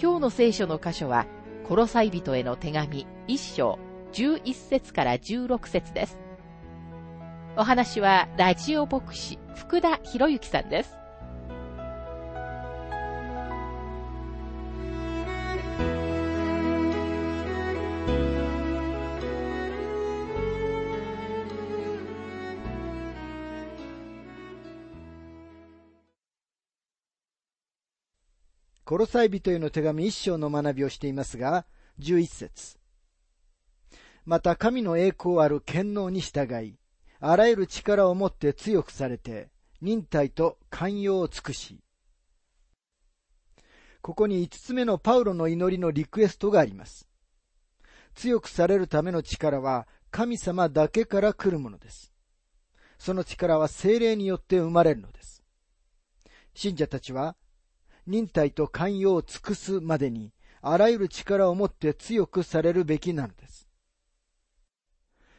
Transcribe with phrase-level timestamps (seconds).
[0.00, 1.26] 今日の聖書の箇所は、
[1.68, 3.78] コロサイ人への手紙一章
[4.12, 6.18] 11節から16節です。
[7.56, 11.03] お話は、ラジオ牧師、福田博之さんです。
[29.04, 31.66] ロサイ人への手紙一章の学びをしていますが、
[31.98, 32.78] 十一節。
[34.24, 36.78] また神の栄光ある権能に従い、
[37.20, 39.50] あらゆる力を持って強くされて、
[39.82, 41.84] 忍耐と寛容を尽くし。
[44.00, 47.06] ここに五つ目のパウロの祈りのリクエストがあります。
[48.14, 52.10] 強くされるための力は神様だけから来るものです。
[52.96, 55.42] その力は精霊によって生まれるのです。
[56.54, 57.36] 信者たちは
[58.06, 63.68] 忍耐と寛容を尽くすまでに、あらゆる力を持って強くされるべきなのです。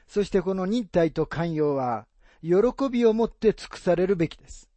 [0.07, 2.07] そしてこの忍耐と寛容は、
[2.41, 4.69] 喜びを持って尽くされるべきです。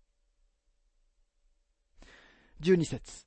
[2.61, 3.27] 十二節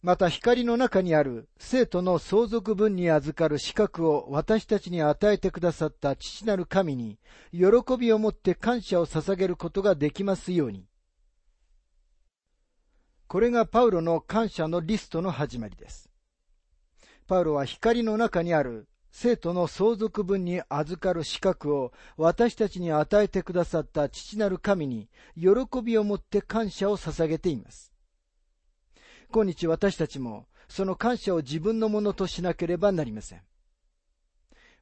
[0.00, 7.20] また光の中にある生徒の相続分に預かる資格を私たちに与えてくださった父なる神に
[7.52, 10.86] 喜びを持って感謝を捧げることができますように、
[13.32, 16.10] これがパウロの感謝のリストの始まりです。
[17.26, 25.50] パウロは光の中にある生徒の相続分に預かる資格を私たちに与えてくださった父なる神に喜
[25.82, 27.90] びを持って感謝を捧げています。
[29.32, 33.40] 今日私たちもその感謝を自分のものとしなければなりません。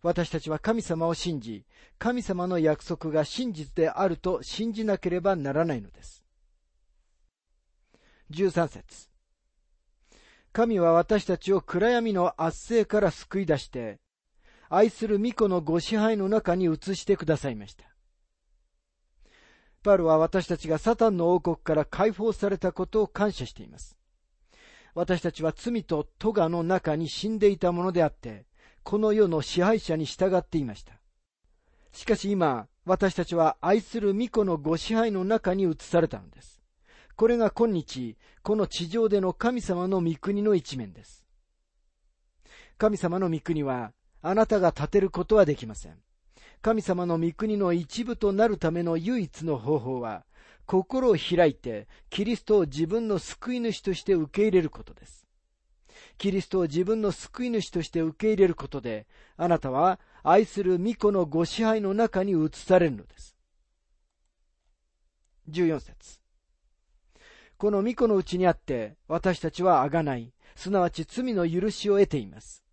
[0.03, 1.65] 私たちは神様を信じ、
[2.01, 6.25] 神様の約束が真実であると信じなければならないのです。
[8.31, 9.09] 13節
[10.53, 14.01] 神は私たちを暗闇の圧政から救い出して、
[14.69, 17.85] 愛する巫女のご支配の中に移してくださいました。
[19.83, 23.97] パウロは私たちがサタンの王国から解放されたことを感謝しています。
[24.95, 28.47] 私たちは罪と咎の中に死んでいたものであって、
[28.83, 31.01] この世の支配者に従っていました。
[31.93, 36.60] しかし今、私たちは愛する巫女のご支配の中に移されたのです。
[37.21, 41.27] これが今日、この地上での神様の御国の一面です。
[42.79, 43.93] 神様の御国は、
[44.23, 45.99] あなたが建てることはできません。
[46.63, 50.25] 神様の御国の一部となるための唯一の方法は、
[50.65, 55.27] 心を開いて、キリストを自分の救い主として受け入れることです。
[56.17, 59.07] キリストを自分の救い主として受け入れることで、
[59.37, 63.37] あなたは愛する御子のご支配の中に移されるのです。
[65.51, 66.20] 14節
[67.61, 72.65] この御子のうちにあって、私たちはあがない、すなわち罪の許しを得ています。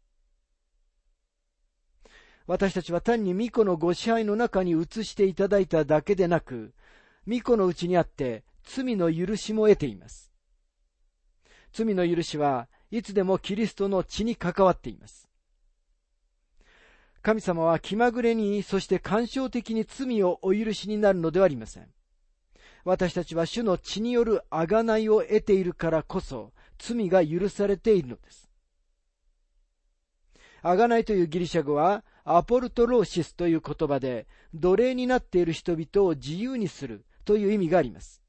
[2.45, 6.73] 私たちは単に御子のご支配の中に移していただいただけでなく、
[7.27, 10.31] 御子のうちにあって罪の許しも得ています。
[11.73, 15.27] 罪の許しはいつでもキリストの血に関わっています。
[17.21, 21.89] 神様は気まぐれに、そして感傷的に罪をお許しになるのではありません。
[22.87, 28.49] 私たちは主の血による贖いを得ているからこそ、罪が許されているのです。
[30.63, 38.21] 贖いというギリシャ語は、アポルトローシスという言葉で、奴隷になっている人々を自由にするという意味があります。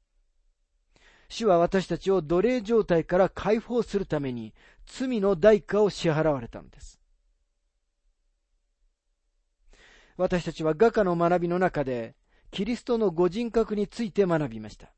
[1.29, 4.53] 主は私たちを奴隷状態から解放するために、
[4.85, 6.99] 罪の代価を支払われたのです。
[10.17, 12.15] 私たちは画家の学びの中で、
[12.51, 14.91] キリストのご人格について学びました。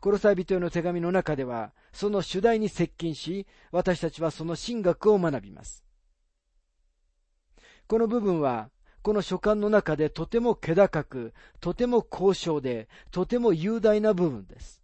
[0.00, 5.84] コロサイ人への手紙の中では、その主題に接近し、私たちはその神学を学びます。
[7.86, 8.70] この部分は、
[9.02, 14.82] この書簡の中でとても気高く、とても高尚で、とても雄大な部分です。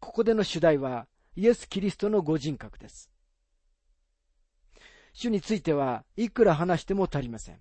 [0.00, 1.06] ここでの主題は、
[1.36, 3.10] イエス・キリストのご人格です。
[5.14, 7.60] 主についてはいくら話しても足りません。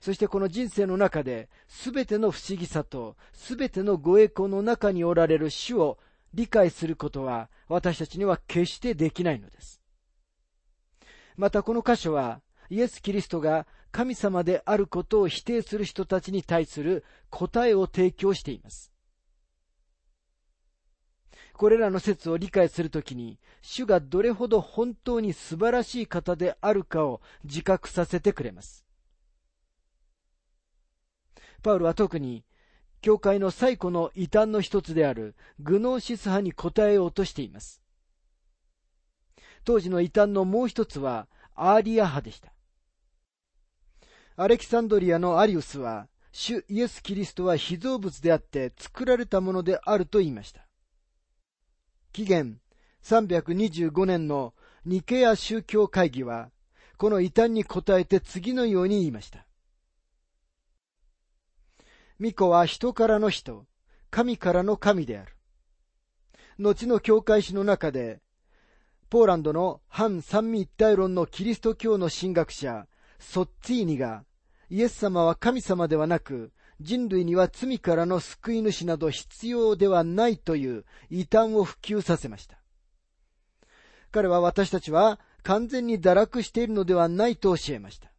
[0.00, 5.98] そしてこの人生の中で、すべての不思議さと、すべてのご栄光の中におられる主を
[6.34, 9.80] 理解することは私たちには決してできないのです。
[11.36, 18.92] またこの箇所はイエス・キリストが神様であることを否定する人たちに対する答えを提供しています。
[21.54, 28.87] これらの説を理解するときに、主がどれほど本当に素晴らしい方であるかを自覚させてくれます。
[31.68, 32.46] パウルは特に、
[33.02, 37.82] 教会の最古の異端の一つであるグノーシス派に答えようとしています。
[39.66, 42.54] 当時の異端のもう一つはアーリア派でした。
[44.36, 50.66] アレキサンドリアのアリウスは、主イエス・キリストは被造物であって作られたものであると言いました。
[52.12, 52.58] 紀元
[53.02, 54.54] 325年の
[54.86, 56.50] ニケア宗教会議は、
[56.96, 59.47] この異端に答えて次のように言いました。
[62.20, 63.66] 巫女は人からの人、
[64.10, 65.36] 神からの神である。
[66.58, 68.20] 後の教会史の中で、
[69.08, 72.88] ポーランドの反三位一体論のキリスト教の神学者、
[73.20, 74.24] ソッツィーニが、
[74.68, 82.58] イエス様は神様ではなく、人類には罪からの救い主など必要ではないという異端を普及させました。
[84.10, 88.10] 彼は私たちは完全に堕落しているのではないと教えました。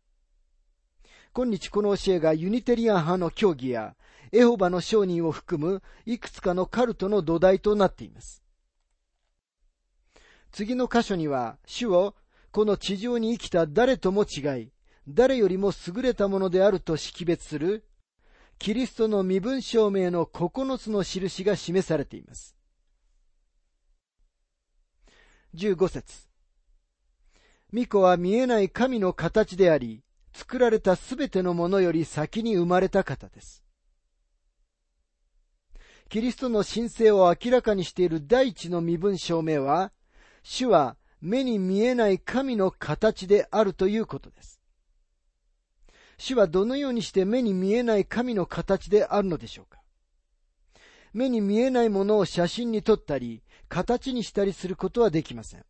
[1.34, 3.96] 今日この教えがユニテリアン派の教義や
[4.32, 8.44] エホバの商人を含むいくつかのカルトの土台となっています。
[10.52, 11.58] 次の箇所には。
[11.66, 12.16] 主を
[12.52, 14.72] この地上に生きた誰とも違い、
[15.08, 17.86] 誰よりも優れたものであると識別する、
[18.58, 22.56] キリストの身分証明の9つの印が示されています。
[25.56, 26.28] 15節
[27.72, 30.04] 巫女は見えない神の形であり、
[30.34, 33.64] 作られたすべてのものより先に生まれた方です。
[36.10, 39.92] キリストの神聖を明らかにしている第一の身分証明は、
[40.42, 44.60] 主は目に見えない神の形であるということです。
[46.18, 49.80] 主はどのようにして目に見えない神の形であるのでしょうか
[51.14, 55.66] 目に見えないものを写真に撮ったり、形にしたりすることはできません。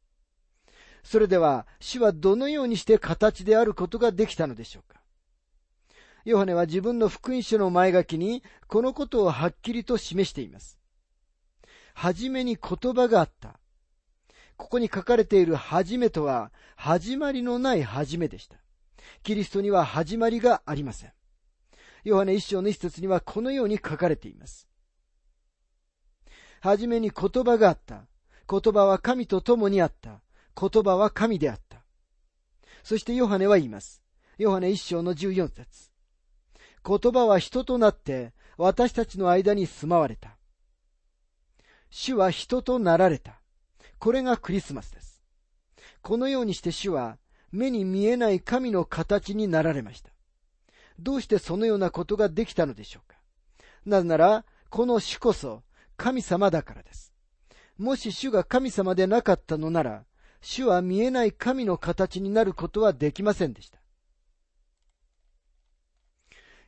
[1.03, 4.99] それでは、主はどのようにして形であることができたのでしょうか？
[6.25, 10.77] ヨハネは自分の福音書の前書きに、このことをはっきりと示しています。
[11.93, 13.59] はじめに言葉があった。
[14.57, 18.57] ここに書かれているはじめとは、始まりのないはじめでした。
[19.23, 21.13] キリストには始まりがありません。
[22.03, 24.67] ヨハネ一章の一節にはこのように書かれています。
[26.61, 28.03] はじめに言葉があった。
[28.49, 30.21] 言葉は神と共にあった。
[30.59, 31.83] 言葉は神であった。
[32.83, 34.01] そしてヨハネは言います。
[34.37, 35.91] ヨハネ一章の十四節
[36.85, 40.37] 言葉は人となって私たちの間に住まわれた。
[41.89, 43.39] 主は人となられた。
[43.99, 45.23] これがクリスマスです。
[46.01, 47.17] このようにして主は
[47.51, 50.11] 目に見えない神の形になられました。
[50.99, 53.17] どうしてそのようなことができたのでしょうか
[53.85, 55.63] なぜなら、この主こそ
[55.97, 57.13] 神様だからです。
[57.77, 60.03] もし主が神様でなかったのなら、
[60.41, 63.79] 主は見えない神の形になることはできませんでした。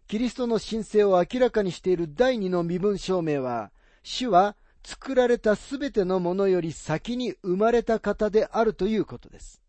[0.08, 3.72] キリストの神聖を明らかにしている第二の身分証明は、
[4.04, 9.62] 主は作られたすべてのものより先に生まれた方であるということです。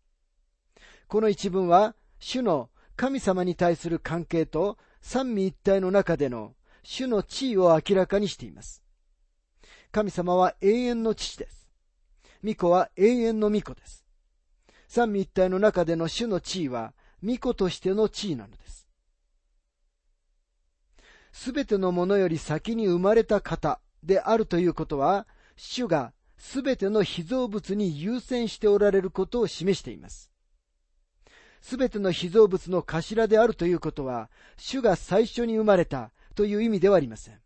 [1.07, 8.83] この一文は、主の神様に対する関係と三位一体の中での主の地位を明らかにしています。
[9.91, 11.62] 神様は永遠の父です。
[12.43, 14.05] 巫女は永遠の巫女です。
[14.87, 18.87] 三位一体の中での主の地位は巫女としての地位なのです。
[21.31, 30.29] すべてのものより先に生まれた方であるということは、主がすべての被造物に優先しておられることを示しています。
[31.61, 37.39] すべての被造物の頭であるということは、主が最初に生まれたという意味ではありません。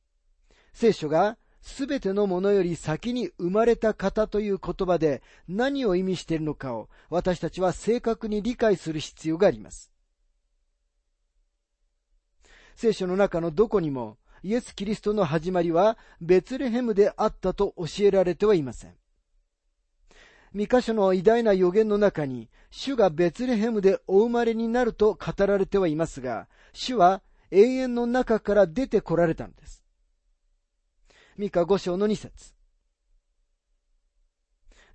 [0.74, 1.38] 聖書が
[1.68, 9.92] すべてのものより先に生まれた方という言葉で何を意味しているのかを私たちは正確に理解する必要があります。
[12.78, 18.96] 聖書の中のどこにもイエス・キリストの始まりはベツレヘムであったと教えられてはいません。
[20.54, 27.22] 三箇所の偉大な予言の中に、主がベツレヘムでお生まれになると語られてはいますが、主は
[27.52, 29.84] 永遠の中から出てこられたのです。
[31.38, 32.56] 三日五章の二節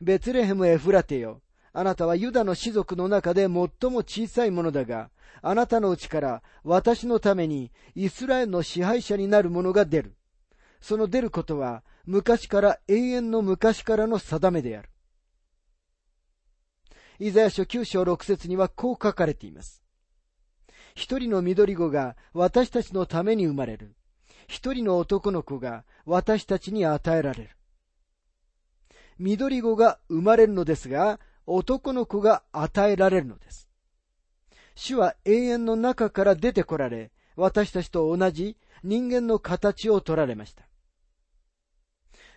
[0.00, 1.40] ベツレヘムエフラテよ。
[1.72, 3.68] あなたはユダの士族の中で最も
[3.98, 10.16] 小さいものだが、あなたのうちから私のためにイスラエルの支配者になる者が出る。
[10.80, 14.90] その出ることは昔から永遠の昔からの定めである。
[17.20, 19.84] イザヤ書9章6節にはこう書かれています。
[20.96, 23.94] 一人の緑子が私たちのために生まれる。
[24.52, 27.50] 一人の男の子が私たちに与えられる。
[29.18, 33.70] 緑子が生まれるのですが、男の子が与えられるのです。
[34.74, 40.68] 主は永遠の中から出てこられ、私たちと同じ人間の形を取られました。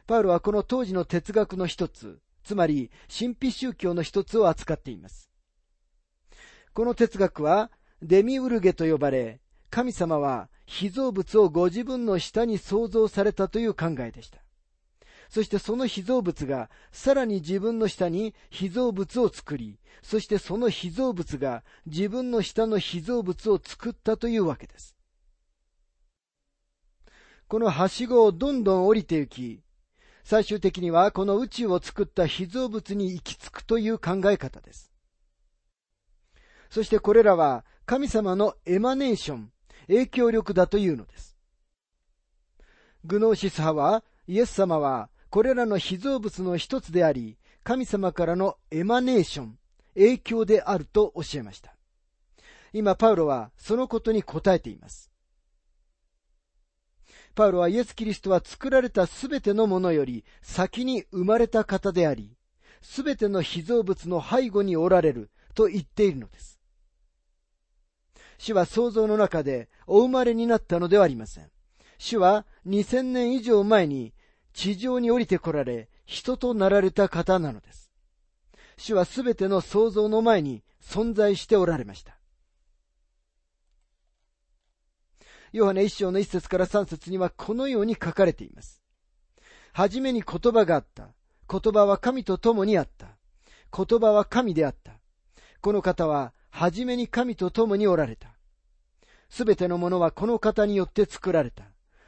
[0.07, 5.29] パウロはこの当時の哲学の一つ、つまり神秘宗教の一つを扱っています。
[6.73, 14.39] この哲学はデミウルゲと呼ばれ、神様は被造物をご自分の下に創造されたという考えでした。
[15.29, 24.95] そしてその被造物がさらに自分の下に被造物を作り、そしてその被造物が自分の下の被造物を作ったというわけです。
[27.47, 29.61] このはしごをどんどん降りて行き、
[30.23, 34.91] 最終的にはこの宇宙を作った被造物に行き着くという考え方です。
[36.69, 39.51] そしてこれらは神様のエマネーション、
[39.87, 41.35] 影響力だというのです。
[43.03, 49.57] グノーシス派はイエス様はこれらの被造物の一つであり、神様からのエマネーション、
[49.95, 51.75] 影響であると教えました。
[52.73, 55.11] 今、パウロはそのことに答えています。
[57.35, 62.37] パウロはイエス・キリストは作られたすべてのものより先に生まれた方であり、
[62.81, 66.54] すべての被造物の背後におられると言っているのです。
[68.37, 71.49] 主は創造の中でお生まれになったのではありません。
[71.97, 74.13] 主は2000年以上前に
[74.53, 77.91] 地上に降りてこられ、人となられた方なのです。
[78.77, 82.17] 主はすべての創造の前に存在しておられました。
[85.51, 88.81] ヨハネ一章の一節から三節にはこのように書かれています。
[89.71, 91.09] はじめに言葉があった。
[91.49, 93.17] 言葉は神と共にあった。
[93.75, 94.93] 言葉は神であった。
[95.61, 98.29] この方は、はじめに神と共におられた。
[99.29, 101.65] すべてのものはこの方によって作られた。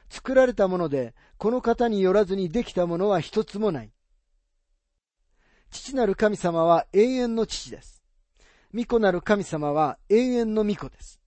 [0.10, 3.92] 作られたもので、この方によらずにできたものは一つもない。
[5.70, 8.02] 父なる神様は永遠の父です。
[8.74, 11.20] 御子なる神様は永遠の御子です。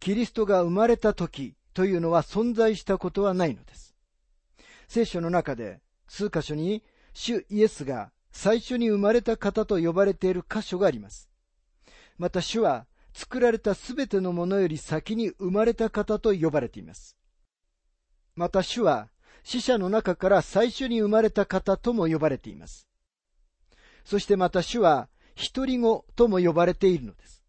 [0.00, 3.94] キリストが生まれた時というのは存在したことはないのです。
[4.88, 11.30] 聖書の中で数箇所に主イエスが最初に生まれた方と呼ばれている箇所があります。
[12.18, 17.16] また主は作られたすべてのものより先に生まれた方と呼ばれています。
[18.34, 19.08] また主は
[19.42, 22.86] 死者の中から最初に生まれた方とも呼ばれています。
[24.04, 25.08] そしてまた主は
[25.54, 27.42] 独り子とも呼ばれているのです。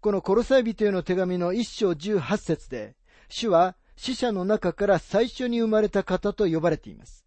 [0.00, 2.94] このコロサイ人への手紙の一章十八節で、
[3.28, 7.24] 主は死者の中から最初に生まれた方と呼ばれています。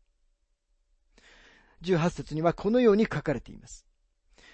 [1.82, 3.89] 十八節にはこのように書かれています。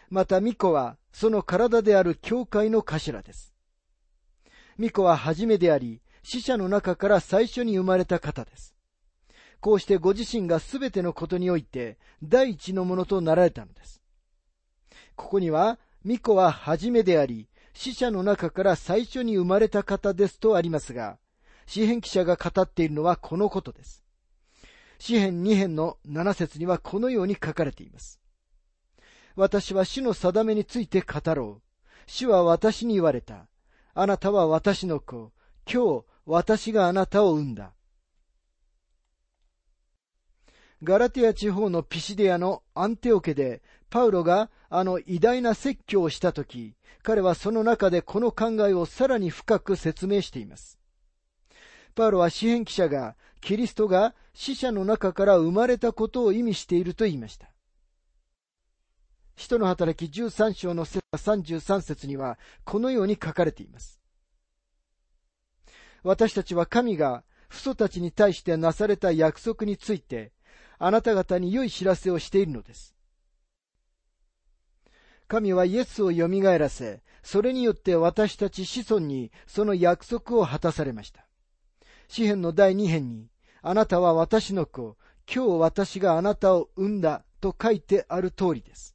[0.10, 3.54] また、巫女はその体である教会の頭です。
[4.78, 8.76] 巫女は初めであり、死者の中から最初に生まれた方です。
[9.62, 14.02] こうしてご自身がすべてのことにおいて第一のものとなられたのです。
[15.16, 21.18] ここには、巫女は初めであり、死者の中から最初に生まれた方ですとありますが、
[21.68, 24.04] 詩篇記者が語っているのはこのことです。
[25.00, 28.20] 詩篇2編の7節にはこのように書かれています。
[29.36, 31.62] 私は主の定めについて語ろう。
[32.08, 33.48] 主は私に言われた。
[33.94, 35.32] あなたは私の子。
[35.72, 37.74] 今日私があなたを産んだ。
[40.84, 50.80] ガラティア地方のピシデアのアンテオ家でパウロがあの偉大な説教をしたとき、彼はその中でこの考えをさらに深く説明しています。
[51.96, 57.55] パウロは詩篇記者がキリストが死者の中から生まれたことを意味していると言いました。
[59.36, 64.00] 使徒の働き13章の33節にはこのように書かれています。
[66.04, 70.32] 私たちは神が父祖たちに対してなされた約束について
[70.78, 72.96] あなた方に良い知らせをしているのです。
[75.28, 76.28] 神はイエスを蘇
[76.58, 81.26] らせ、それによって私たち子孫にその約束を果たされました。
[82.08, 83.28] 詩篇の第二編に、
[83.64, 88.95] あなたは私の子、今日私があなたを産んだと書いてある通りです。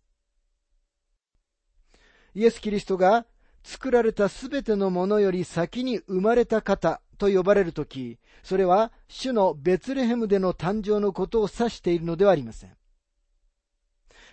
[2.35, 3.27] イエス・キリストが
[3.63, 12.77] 作られたすべてのものより先に生まれた方と呼ばれるとき、それは主のベツレヘムでの誕生のことを指しているのではありません。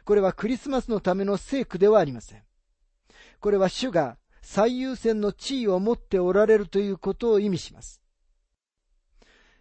[0.05, 2.43] これはクリスマスのための聖句ではありません。
[3.39, 8.01] これは主が最優先の地位を持っておられるということを意味します。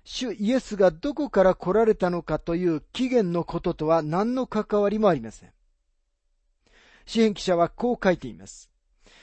[0.04, 5.55] 主イエスがどこから来られたのかという起源のこととは何の関わりもありません。
[7.06, 8.70] 詩篇記者はこう書いています。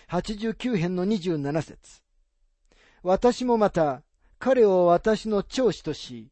[0.10, 2.02] 89編の27節
[3.04, 4.04] 私もまた、
[4.40, 6.30] 彼を私の長子とし、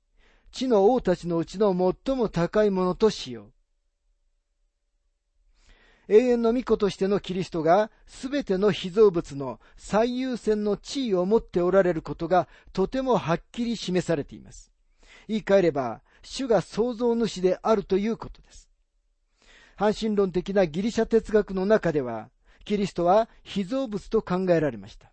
[0.52, 3.52] 地の王たちのうちの最も高いものとしよう。
[6.08, 14.74] 永遠の御子としてのキリストがすべての被造物の最優先の地位を持っておられることがとてもはっきり示されています。
[15.28, 18.71] 言い換えれば、主が創造主であるということです。
[19.82, 22.30] 半神論的なギリシャ哲学の中では、
[22.66, 25.12] キリストは被造物と考えられました。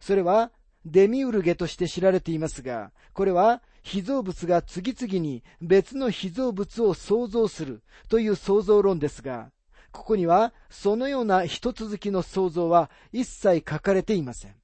[0.00, 0.50] それは
[0.84, 9.52] デミウルゲとして知られていますが、これは被造物が次々に別の被造物を創造するという創造論ですが、
[9.92, 14.56] ここにはそのような一続きの創造は一切書かれていません。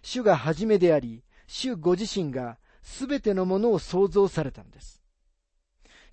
[0.00, 5.03] 主が初めであり、主ご自身がすべてのものを創造されたのです。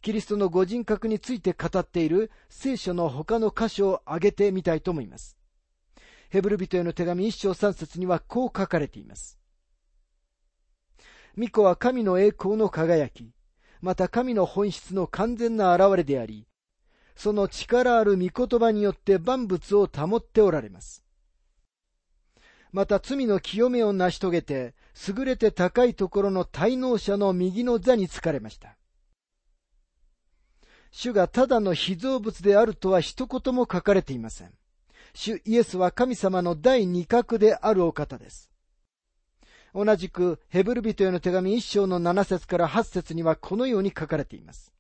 [0.02, 5.38] キリストのご人格について語っている聖書の他の箇所を挙げてみたいと思います。
[6.30, 9.38] ヘブル人への手紙一章三節にはこう書かれています。
[11.36, 13.32] 巫女は神の栄光の輝き、
[13.80, 16.48] また神の本質の完全な現れであり、
[17.16, 21.04] その力ある御言葉によって万物を保っておられます。
[22.72, 24.74] また罪の清めを成し遂げて、
[25.08, 28.78] 優れて高いところの滞納者の右の座につかれました。
[30.92, 34.52] 主がただの被造物であるとは一言も書かれていません。
[35.14, 38.52] 主イエスは神様の第二角であるお方です。
[39.74, 44.74] 同じくヘブル人への手紙一章の七節から八節にはこのように書かれています。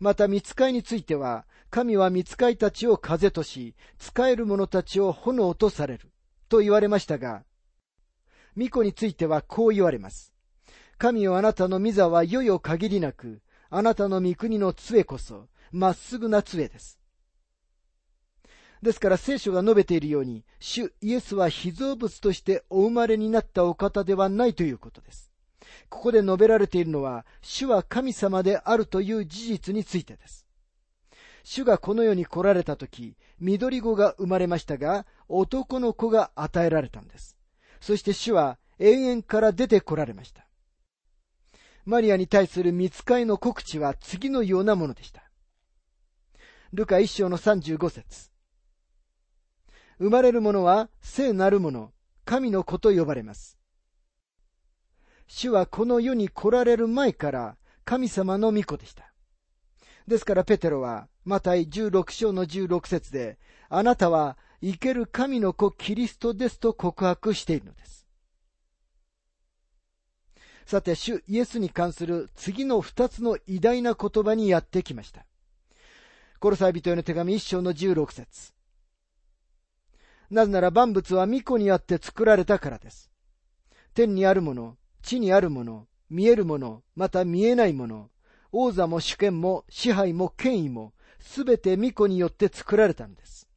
[0.00, 6.10] また見つかいについては、神は見つかいたちを風とし、使える者たちを炎とされる。
[6.48, 7.44] と言われましたが、
[8.54, 10.32] 巫女についてはこう言われます。
[10.98, 16.98] 神よあなたの御座は世よ限りなく、あなたの御国の杖こそ、まっすぐな杖です。
[18.82, 25.32] ですから聖書が述べているように、主イエスは被造物としてお生まれになったお方ではないということです。
[25.88, 30.46] ここで述べられているのは、主は神様であるという事実についてです。
[31.44, 37.36] 主がこの世に来られた時、緑子が生まれましたが、男の子が与えられたんです。
[37.80, 40.47] そして主は永遠から出て来られました。
[41.88, 45.22] マリアに対する見つかいの告知は次のようなものでした。
[46.74, 48.30] ルカ一章の35節
[49.98, 51.90] 生まれる者は聖なる者、
[52.26, 53.58] 神の子と呼ばれます。
[55.28, 59.14] 主はこの世に来られる前から神様の御子でした。
[60.06, 63.38] ですからペテロは、マタイ16章の16節で、
[63.70, 68.07] あなたは生ける神の子キリストですと告白しているのです。
[70.68, 75.24] さて、主イエスに関する次の二つの偉大な言葉にやってきました。
[76.40, 78.52] コロサイ人への手紙一章の16節
[80.28, 83.10] なぜなら万物は巫女にあって作られたからです。
[83.94, 88.10] 天にあるもの、地にあるもの、見えるもの、また見えないもの、
[88.52, 93.48] 王座も主権も支配も権威も、すべて巫女によって作られたのです。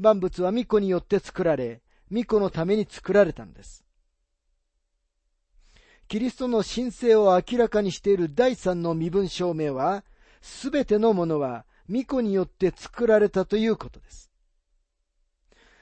[0.00, 3.83] 万物は巫女によって作られ、巫女のために作られたのです。
[6.14, 10.04] キリストの神聖を明らかにしている第三の身分証明は、
[10.42, 14.30] すべてのものは巫女によって作られたということです。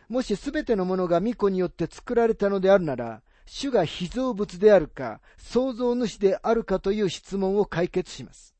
[0.08, 8.54] もしすべてのものが巫女によって作られたのであるなら、主が被造物であるか、創造主であるかという質問を解決します。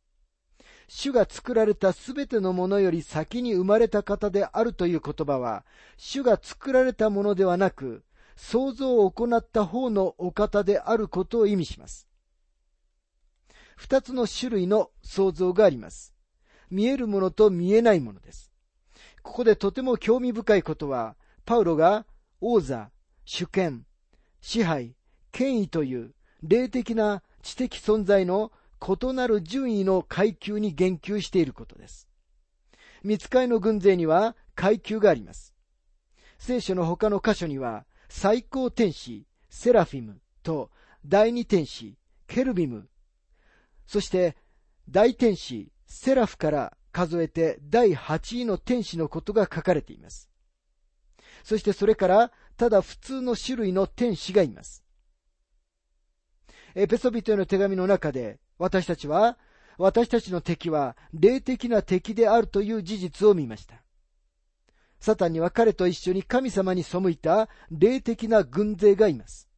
[0.89, 5.65] 主が作られたすべてのものより先に生まれた方であるという言葉は、
[5.97, 8.05] 主が作られたものではなく、
[8.37, 12.09] 創造を行った方のお方であることを意味します。
[13.77, 16.15] 二つの種類の創造があります。
[16.71, 18.51] 見えるものと見えないものです。
[19.23, 22.07] ここでとても興味深いことは、パウロが
[22.41, 22.91] 王座、
[23.25, 23.87] 主権、
[24.41, 24.97] 支配、
[25.31, 32.09] 権威という霊的な知的存在の異なる順位の階級に言及していることです。
[33.03, 35.55] 見つかいの軍勢には階級があります。
[36.39, 37.85] 聖書の他の箇所には
[38.15, 40.71] 最高天使、セラフィムと
[41.05, 41.97] 第二天使、
[42.29, 42.89] ケルビム、
[43.87, 44.37] そして
[44.89, 50.29] 大天使、セラフから数えて第8位の天使のことが書かれています。
[51.43, 54.85] そしてそれから、ただ普通の種類の天使がいます。
[56.75, 59.39] エペソビトへの手紙の中で、私たちは、
[59.79, 63.83] 私たちの敵は霊的な敵であるという事実を見ました。
[65.03, 69.49] サタンには彼と一緒に神様に背いた霊的な軍勢がいます。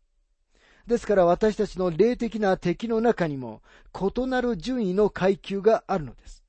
[0.86, 3.60] ですから私たちの霊的な敵の中にも
[3.94, 6.42] 異なる順位の階級があるのです。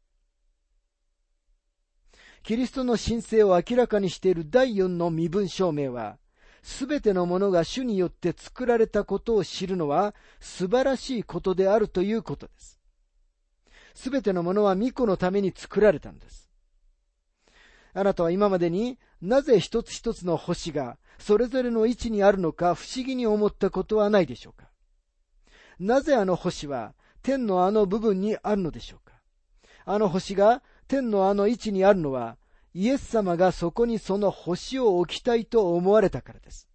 [2.42, 6.18] キリストの神聖を明らかにしている第四の身分証明は、
[6.64, 12.80] すべてのものが主によって作られたことを知るのは素晴らしいことであるということです。
[13.94, 16.45] すべてのものは巫女のために作られたんです。
[17.98, 24.70] あなたは今までになぜ一つ一つの星がそれぞれの位置にあるのか不思議に思ったことはないでしょうか？
[25.80, 29.16] なぜあの星は天のあの部分にあるのでしょうか？
[29.86, 32.38] あの星が天のあの位置にあるのは、
[32.74, 36.68] イエス様がそこにその星を置きたいと思われたからです。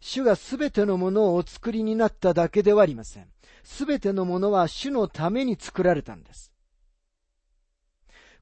[0.00, 3.26] 主がすべてのものをお作りになっただけではありません。
[3.64, 6.53] すべてのものは主のために作られたんです。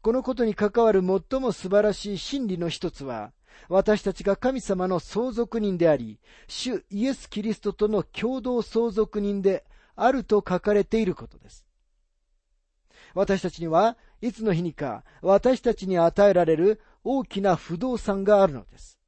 [0.02, 3.32] このことに関わる最も素晴らしい真理の一つは、
[3.68, 11.64] 私たちが神様の相続人であり、主イエス・キリストとの共同相続人であると書かれていることです。
[13.14, 18.98] 私たちにはいつの日にか私たちに与えられる大きな不動産があるのです。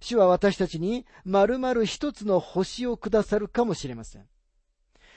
[0.00, 4.26] 主は私たちに丸々一つの星をくださるかもしれません。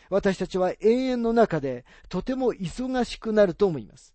[0.09, 4.13] 私たちは永遠の中でとても忙しくなると思います。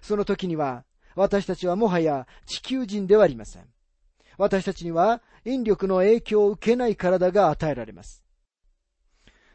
[0.00, 0.84] その時には
[1.14, 3.64] 私たちはもはや地球人ではありません。
[4.36, 8.24] 私たちには引力の影響を受けない体が与えられます。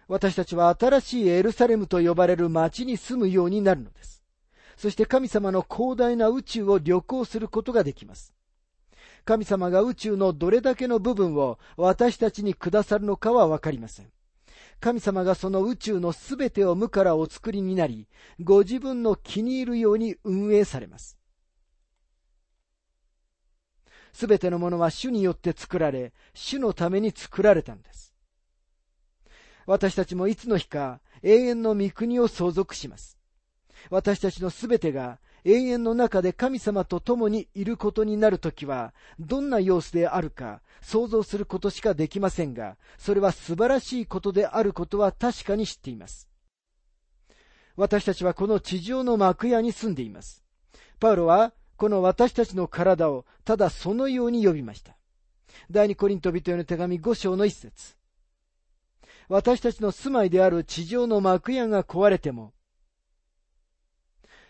[0.08, 4.24] 私たちは新しいエルサレムと呼ばれる町に住むようになるのです。
[4.76, 8.34] そして神様の広大な宇宙を旅行することができます。
[9.24, 14.12] 神様が宇宙のどれだけの部分を私たちにくださるのかはわかりません。
[14.84, 18.10] 神様がその宇宙のすべてを無からお作りになり、
[18.42, 21.18] ご自分の気に入るように運営されます。
[24.12, 28.14] すべてのものは主によって作られ、主のために作られたんです。
[29.66, 33.18] 私たちもいつの日か永遠の御国を相続します。
[33.90, 46.30] 私たちのすべてが永遠の中で神様と共にいることになるときは、どんな様子であるか想像することしかできませんが、それは素晴らしいことであることは確かに知っています。
[47.76, 50.44] 私たちはこの地上の幕屋に住んでいます。
[51.00, 54.96] パウロは、この私たちの体をただそのように呼びました。
[55.70, 57.96] 第二コリント人への手紙5章の一節。
[59.28, 62.54] 私たちの住まいである地上の幕屋が壊れても、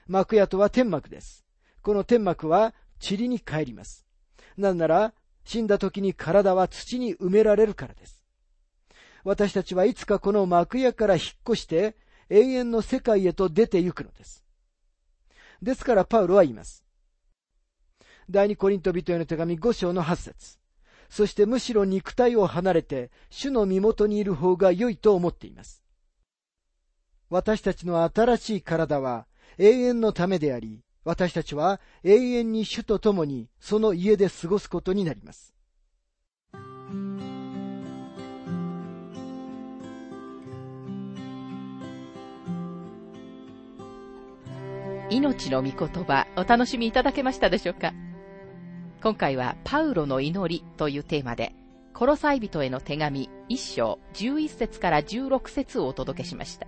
[0.07, 1.45] 幕屋とは天幕です。
[1.81, 4.05] この天幕は塵に帰ります。
[4.57, 5.13] なんなら、
[5.45, 8.23] 死んだ時に体は土に埋められるからです。
[9.23, 11.95] 私たちはいつかこの幕屋から引っ越して
[12.29, 14.43] 永遠の世界へと出て行くのです。
[15.61, 16.83] ですからパウロは言います。
[18.29, 20.57] 第二コリント人への手紙5章の8節
[21.09, 25.83] そしてむしろ肉体を離れて主の身元にいる方が良いと思っています。
[27.29, 29.25] 私たちの新しい体は
[29.57, 35.53] 永遠のためであり、私たちは永遠に主と共にその家で過ごすことになります。
[45.09, 47.93] 命の御言葉お楽しみいただけましたでしょうか？
[49.03, 51.53] 今回はパウロの祈りというテーマで、
[51.93, 56.67] コロサイ人への手紙1章11節から16節をお届けしました。